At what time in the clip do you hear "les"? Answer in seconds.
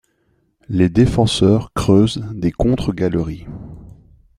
0.67-0.89